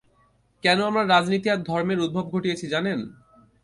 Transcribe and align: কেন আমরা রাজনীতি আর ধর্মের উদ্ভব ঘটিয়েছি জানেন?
কেন 0.63 0.79
আমরা 0.81 1.03
রাজনীতি 1.05 1.47
আর 1.49 1.59
ধর্মের 1.63 1.99
উদ্ভব 1.99 2.25
ঘটিয়েছি 2.33 2.65
জানেন? 2.67 2.99